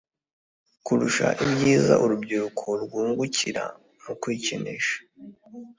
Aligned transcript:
kurusha 0.85 1.27
ibyiza 1.43 1.93
urubyiruko 2.03 2.67
rwungukira 2.83 3.63
mu 4.03 4.13
kwikinisha. 4.21 4.97